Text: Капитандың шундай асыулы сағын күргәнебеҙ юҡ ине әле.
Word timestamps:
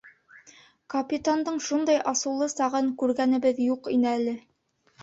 Капитандың 0.93 1.61
шундай 1.67 2.01
асыулы 2.15 2.51
сағын 2.57 2.91
күргәнебеҙ 3.05 3.65
юҡ 3.71 3.97
ине 3.99 4.13
әле. 4.19 4.37